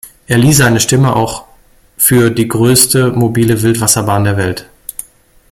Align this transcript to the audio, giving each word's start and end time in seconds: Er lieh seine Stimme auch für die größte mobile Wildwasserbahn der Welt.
Er 0.25 0.39
lieh 0.39 0.51
seine 0.51 0.79
Stimme 0.79 1.15
auch 1.15 1.45
für 1.95 2.31
die 2.31 2.47
größte 2.47 3.11
mobile 3.11 3.61
Wildwasserbahn 3.61 4.23
der 4.23 4.35
Welt. 4.35 4.67